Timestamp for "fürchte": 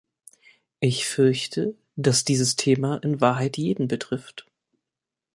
1.05-1.75